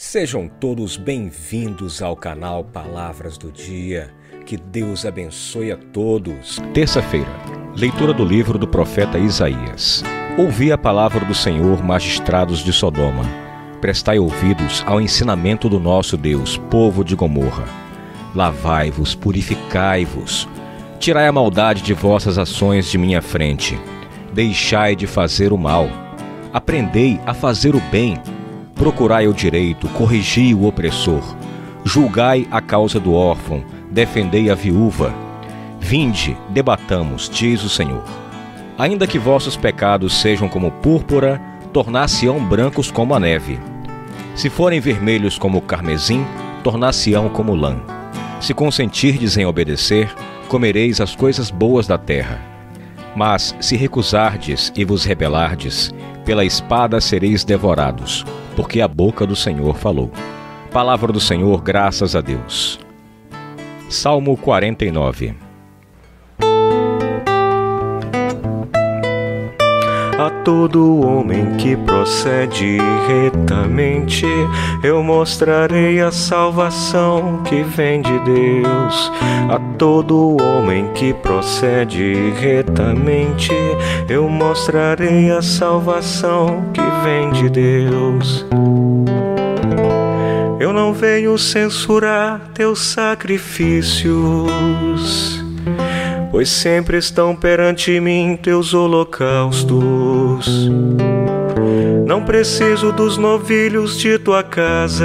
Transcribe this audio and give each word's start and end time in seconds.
Sejam 0.00 0.46
todos 0.46 0.96
bem-vindos 0.96 2.00
ao 2.00 2.14
canal 2.14 2.62
Palavras 2.62 3.36
do 3.36 3.50
Dia. 3.50 4.14
Que 4.46 4.56
Deus 4.56 5.04
abençoe 5.04 5.72
a 5.72 5.76
todos. 5.76 6.60
Terça-feira, 6.72 7.28
leitura 7.76 8.14
do 8.14 8.24
livro 8.24 8.60
do 8.60 8.68
profeta 8.68 9.18
Isaías. 9.18 10.04
Ouvi 10.38 10.70
a 10.70 10.78
palavra 10.78 11.24
do 11.24 11.34
Senhor, 11.34 11.82
magistrados 11.82 12.60
de 12.60 12.72
Sodoma. 12.72 13.24
Prestai 13.80 14.20
ouvidos 14.20 14.84
ao 14.86 15.00
ensinamento 15.00 15.68
do 15.68 15.80
nosso 15.80 16.16
Deus, 16.16 16.56
povo 16.70 17.02
de 17.02 17.16
Gomorra. 17.16 17.64
Lavai-vos, 18.36 19.16
purificai-vos. 19.16 20.48
Tirai 21.00 21.26
a 21.26 21.32
maldade 21.32 21.82
de 21.82 21.92
vossas 21.92 22.38
ações 22.38 22.88
de 22.88 22.96
minha 22.96 23.20
frente. 23.20 23.76
Deixai 24.32 24.94
de 24.94 25.08
fazer 25.08 25.52
o 25.52 25.58
mal. 25.58 25.88
Aprendei 26.52 27.20
a 27.26 27.34
fazer 27.34 27.74
o 27.74 27.80
bem 27.90 28.16
Procurai 28.78 29.26
o 29.26 29.34
direito, 29.34 29.88
corrigi 29.88 30.54
o 30.54 30.64
opressor, 30.64 31.36
julgai 31.84 32.46
a 32.48 32.60
causa 32.60 33.00
do 33.00 33.12
órfão, 33.12 33.64
defendei 33.90 34.50
a 34.50 34.54
viúva. 34.54 35.12
Vinde, 35.80 36.36
debatamos, 36.50 37.28
diz 37.28 37.64
o 37.64 37.68
Senhor. 37.68 38.04
Ainda 38.78 39.04
que 39.04 39.18
vossos 39.18 39.56
pecados 39.56 40.20
sejam 40.20 40.48
como 40.48 40.70
púrpura, 40.70 41.40
tornar-se-ão 41.72 42.38
brancos 42.44 42.88
como 42.88 43.16
a 43.16 43.20
neve. 43.20 43.58
Se 44.36 44.48
forem 44.48 44.78
vermelhos 44.78 45.36
como 45.36 45.58
o 45.58 45.62
carmesim, 45.62 46.24
tornar-se-ão 46.62 47.28
como 47.28 47.56
lã. 47.56 47.80
Se 48.40 48.54
consentirdes 48.54 49.36
em 49.36 49.44
obedecer, 49.44 50.14
comereis 50.46 51.00
as 51.00 51.16
coisas 51.16 51.50
boas 51.50 51.88
da 51.88 51.98
terra. 51.98 52.40
Mas 53.16 53.54
se 53.60 53.76
recusardes 53.76 54.72
e 54.76 54.84
vos 54.84 55.04
rebelardes, 55.04 55.92
pela 56.24 56.44
espada 56.44 57.00
sereis 57.00 57.44
devorados 57.44 58.24
porque 58.58 58.80
a 58.80 58.88
boca 58.88 59.24
do 59.24 59.36
Senhor 59.36 59.76
falou. 59.76 60.10
Palavra 60.72 61.12
do 61.12 61.20
Senhor, 61.20 61.62
graças 61.62 62.16
a 62.16 62.20
Deus. 62.20 62.80
Salmo 63.88 64.36
49 64.36 65.47
todo 70.48 71.00
homem 71.00 71.58
que 71.58 71.76
procede 71.76 72.78
retamente, 73.06 74.24
eu 74.82 75.02
mostrarei 75.02 76.00
a 76.00 76.10
salvação 76.10 77.42
que 77.42 77.62
vem 77.62 78.00
de 78.00 78.18
Deus. 78.20 79.12
A 79.50 79.58
todo 79.76 80.42
homem 80.42 80.90
que 80.94 81.12
procede 81.12 82.32
retamente, 82.40 83.52
eu 84.08 84.26
mostrarei 84.26 85.30
a 85.30 85.42
salvação 85.42 86.64
que 86.72 86.80
vem 87.04 87.30
de 87.30 87.50
Deus. 87.50 88.46
Eu 90.58 90.72
não 90.72 90.94
venho 90.94 91.36
censurar 91.36 92.40
teus 92.54 92.78
sacrifícios 92.78 95.46
pois 96.38 96.50
sempre 96.50 96.98
estão 96.98 97.34
perante 97.34 97.98
mim 97.98 98.38
teus 98.40 98.72
holocaustos. 98.72 100.70
Não 102.06 102.22
preciso 102.22 102.92
dos 102.92 103.18
novilhos 103.18 103.98
de 103.98 104.20
tua 104.20 104.44
casa, 104.44 105.04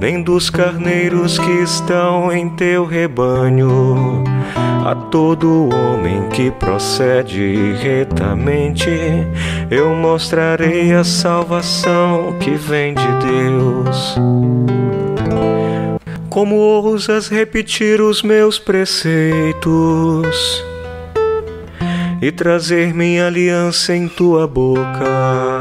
nem 0.00 0.22
dos 0.22 0.48
carneiros 0.48 1.38
que 1.38 1.50
estão 1.50 2.32
em 2.32 2.48
teu 2.48 2.86
rebanho. 2.86 4.24
A 4.86 4.94
todo 4.94 5.68
homem 5.68 6.30
que 6.30 6.50
procede 6.50 7.74
retamente, 7.74 8.88
eu 9.70 9.94
mostrarei 9.94 10.94
a 10.94 11.04
salvação 11.04 12.38
que 12.40 12.52
vem 12.52 12.94
de 12.94 13.06
Deus. 13.26 14.16
Como 16.30 16.54
ousas 16.54 17.26
repetir 17.26 18.00
os 18.00 18.22
meus 18.22 18.56
preceitos 18.56 19.44
e 22.22 22.30
trazer 22.30 22.94
minha 22.94 23.26
aliança 23.26 23.96
em 23.96 24.06
tua 24.06 24.46
boca? 24.46 25.60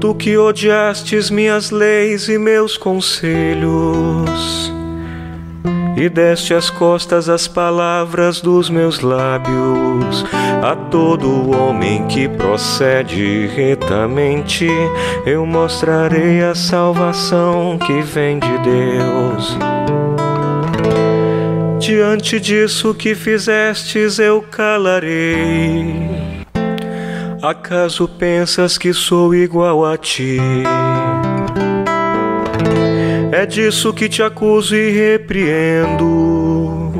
Tu 0.00 0.12
que 0.16 0.36
odiastes 0.36 1.30
minhas 1.30 1.70
leis 1.70 2.28
e 2.28 2.36
meus 2.36 2.76
conselhos 2.76 4.26
e 5.96 6.08
deste 6.08 6.52
as 6.52 6.68
costas 6.68 7.28
às 7.28 7.48
palavras 7.48 8.40
dos 8.40 8.68
meus 8.68 9.00
lábios. 9.00 10.24
A 10.62 10.76
todo 10.76 11.56
homem 11.56 12.06
que 12.06 12.28
procede 12.28 13.46
retamente, 13.46 14.68
eu 15.24 15.46
mostrarei 15.46 16.42
a 16.42 16.54
salvação 16.54 17.78
que 17.78 18.02
vem 18.02 18.38
de 18.38 18.58
Deus. 18.58 19.56
Diante 21.78 22.40
disso 22.40 22.94
que 22.94 23.14
fizestes, 23.14 24.18
eu 24.18 24.42
calarei. 24.42 26.44
Acaso 27.42 28.08
pensas 28.08 28.76
que 28.76 28.92
sou 28.92 29.34
igual 29.34 29.84
a 29.84 29.96
ti? 29.96 30.38
É 33.32 33.44
disso 33.44 33.92
que 33.92 34.08
te 34.08 34.22
acuso 34.22 34.76
e 34.76 34.90
repreendo. 34.90 36.92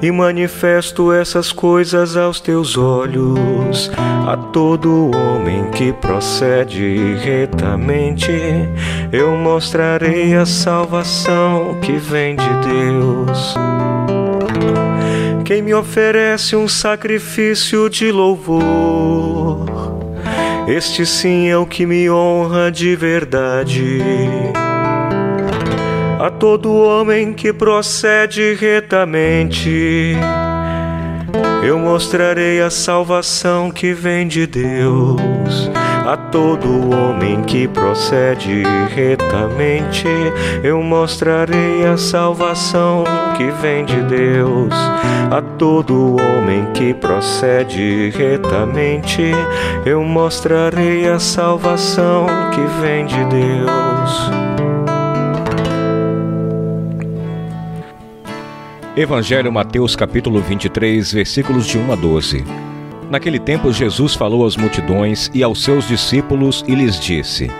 E 0.00 0.10
manifesto 0.10 1.10
essas 1.10 1.50
coisas 1.50 2.16
aos 2.16 2.38
teus 2.38 2.78
olhos, 2.78 3.90
a 4.26 4.36
todo 4.36 5.10
homem 5.16 5.70
que 5.70 5.92
procede 5.92 7.14
retamente, 7.14 8.30
eu 9.10 9.36
mostrarei 9.36 10.36
a 10.36 10.46
salvação 10.46 11.78
que 11.80 11.92
vem 11.92 12.36
de 12.36 12.48
Deus. 12.68 13.56
Quem 15.44 15.62
me 15.62 15.74
oferece 15.74 16.54
um 16.54 16.68
sacrifício 16.68 17.88
de 17.88 18.12
louvor, 18.12 19.66
este 20.68 21.06
sim 21.06 21.48
é 21.48 21.56
o 21.56 21.64
que 21.64 21.86
me 21.86 22.10
honra 22.10 22.70
de 22.70 22.94
verdade 22.94 24.02
a 26.18 26.30
todo 26.30 26.74
homem 26.74 27.32
que 27.34 27.52
procede 27.52 28.54
retamente. 28.54 30.16
Eu 31.62 31.78
mostrarei 31.78 32.60
a 32.62 32.70
salvação 32.70 33.70
que 33.70 33.92
vem 33.92 34.26
de 34.26 34.46
Deus. 34.46 35.70
A 36.06 36.16
todo 36.16 36.94
homem 36.94 37.42
que 37.42 37.66
procede 37.66 38.62
retamente, 38.94 40.06
eu 40.62 40.80
mostrarei 40.80 41.84
a 41.84 41.96
salvação 41.96 43.02
que 43.36 43.50
vem 43.60 43.84
de 43.84 44.00
Deus. 44.02 44.72
A 45.30 45.42
todo 45.58 46.14
homem 46.14 46.64
que 46.72 46.94
procede 46.94 48.10
retamente, 48.10 49.32
eu 49.84 50.04
mostrarei 50.04 51.08
a 51.08 51.18
salvação 51.18 52.26
que 52.52 52.62
vem 52.80 53.04
de 53.04 53.24
Deus. 53.24 54.75
Evangelho 58.96 59.52
Mateus 59.52 59.94
capítulo 59.94 60.40
23, 60.40 61.12
versículos 61.12 61.66
de 61.66 61.76
1 61.76 61.92
a 61.92 61.96
12. 61.96 62.42
Naquele 63.10 63.38
tempo 63.38 63.70
Jesus 63.70 64.14
falou 64.14 64.46
às 64.46 64.56
multidões 64.56 65.30
e 65.34 65.42
aos 65.42 65.62
seus 65.62 65.86
discípulos 65.86 66.64
e 66.66 66.74
lhes 66.74 66.98
disse: 66.98 67.50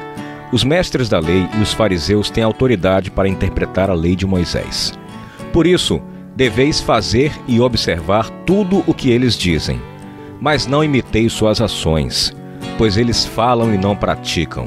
Os 0.51 0.65
mestres 0.65 1.11
da 1.11 1.19
lei 1.19 1.47
e 1.59 1.61
os 1.61 1.75
fariseus 1.75 2.31
têm 2.31 2.43
autoridade 2.43 3.11
para 3.11 3.29
interpretar 3.29 3.91
a 3.91 3.93
lei 3.93 4.17
de 4.17 4.27
Moisés. 4.27 4.99
Por 5.53 5.67
isso, 5.67 6.01
deveis 6.35 6.81
fazer 6.81 7.31
e 7.47 7.61
observar 7.61 8.31
tudo 8.47 8.83
o 8.87 8.95
que 8.95 9.11
eles 9.11 9.37
dizem, 9.37 9.79
mas 10.41 10.67
não 10.67 10.83
imiteis 10.83 11.35
suas 11.35 11.61
ações, 11.61 12.35
pois 12.79 12.97
eles 12.97 13.27
falam 13.27 13.75
e 13.75 13.77
não 13.77 13.95
praticam. 13.95 14.67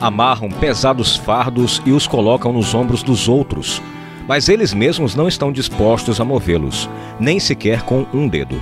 Amarram 0.00 0.48
pesados 0.48 1.14
fardos 1.14 1.82
e 1.84 1.92
os 1.92 2.06
colocam 2.06 2.54
nos 2.54 2.74
ombros 2.74 3.02
dos 3.02 3.28
outros 3.28 3.82
mas 4.28 4.48
eles 4.48 4.74
mesmos 4.74 5.14
não 5.14 5.28
estão 5.28 5.52
dispostos 5.52 6.20
a 6.20 6.24
movê-los, 6.24 6.88
nem 7.18 7.38
sequer 7.38 7.82
com 7.82 8.06
um 8.12 8.28
dedo. 8.28 8.60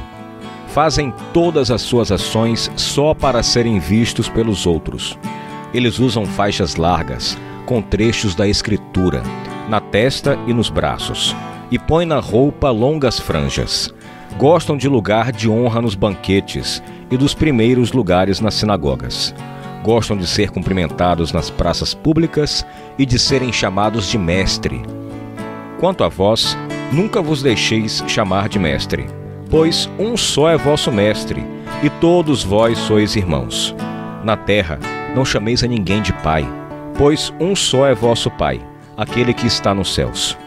Fazem 0.69 1.13
todas 1.33 1.71
as 1.71 1.83
suas 1.83 2.11
ações 2.11 2.71
só 2.77 3.15
para 3.15 3.43
serem 3.43 3.79
vistos 3.79 4.29
pelos 4.29 4.67
outros. 4.67 5.19
Eles 5.73 5.99
usam 5.99 6.27
faixas 6.27 6.77
largas, 6.77 7.39
com 7.65 7.81
trechos 7.81 8.35
da 8.35 8.47
Escritura, 8.47 9.23
na 9.69 9.81
testa 9.81 10.39
e 10.47 10.53
nos 10.53 10.69
braços, 10.69 11.35
e 11.71 11.79
põem 11.79 12.07
na 12.07 12.21
roupa 12.21 12.71
longas 12.71 13.19
franjas. 13.19 13.93
Gostam 14.37 14.77
de 14.77 14.89
lugar 14.89 15.33
de 15.33 15.49
honra 15.49 15.81
nos 15.81 15.95
banquetes 15.95 16.83
e 17.11 17.17
dos 17.17 17.35
primeiros 17.35 17.93
lugares 17.93 18.41
nas 18.41 18.55
sinagogas. 18.55 19.35
Gostam 19.83 20.17
de 20.17 20.27
ser 20.27 20.51
cumprimentados 20.51 21.33
nas 21.33 21.51
praças 21.51 21.95
públicas 21.95 22.67
e 22.99 23.07
de 23.07 23.19
serem 23.19 23.53
chamados 23.53 24.09
de 24.09 24.19
mestre 24.19 24.83
Quanto 25.85 26.03
a 26.03 26.09
vós, 26.09 26.57
nunca 26.91 27.21
vos 27.21 27.43
deixeis 27.43 28.03
chamar 28.09 28.49
de 28.49 28.59
mestre, 28.59 29.05
pois 29.51 29.87
um 29.99 30.17
só 30.17 30.49
é 30.49 30.57
vosso 30.57 30.91
mestre, 30.91 31.45
e 31.83 31.91
todos 32.01 32.43
vós 32.43 32.79
sois 32.79 33.15
irmãos. 33.17 33.77
Na 34.25 34.35
terra, 34.35 34.79
não 35.15 35.27
chameis 35.27 35.63
a 35.63 35.67
ninguém 35.67 36.01
de 36.01 36.11
pai, 36.11 36.49
pois 36.97 37.31
um 37.39 37.55
só 37.55 37.87
é 37.87 37.95
vosso 37.95 38.31
Pai, 38.31 38.63
aquele 38.97 39.35
que 39.35 39.47
está 39.47 39.75
nos 39.75 39.93
céus. 39.93 40.39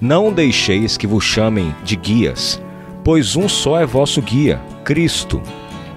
Não 0.00 0.32
deixeis 0.32 0.96
que 0.96 1.06
vos 1.06 1.22
chamem 1.22 1.74
de 1.84 1.94
guias, 1.94 2.58
pois 3.04 3.36
um 3.36 3.50
só 3.50 3.78
é 3.78 3.84
vosso 3.84 4.22
guia, 4.22 4.58
Cristo. 4.82 5.42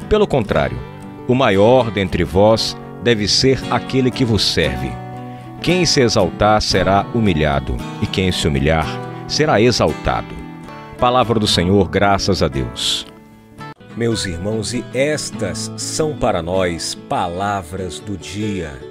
Pelo 0.09 0.27
contrário, 0.27 0.77
o 1.25 1.33
maior 1.33 1.89
dentre 1.89 2.25
vós 2.25 2.75
deve 3.01 3.29
ser 3.29 3.61
aquele 3.71 4.11
que 4.11 4.25
vos 4.25 4.43
serve. 4.43 4.91
Quem 5.61 5.85
se 5.85 5.99
exaltar 6.01 6.61
será 6.61 7.05
humilhado, 7.13 7.75
e 8.01 8.07
quem 8.07 8.31
se 8.31 8.47
humilhar 8.47 8.87
será 9.27 9.59
exaltado. 9.59 10.33
Palavra 10.97 11.37
do 11.37 11.47
Senhor, 11.47 11.89
graças 11.89 12.41
a 12.41 12.47
Deus. 12.47 13.05
Meus 13.95 14.25
irmãos, 14.25 14.73
e 14.73 14.85
estas 14.93 15.71
são 15.75 16.15
para 16.15 16.41
nós 16.41 16.95
palavras 16.95 17.99
do 17.99 18.15
dia. 18.15 18.88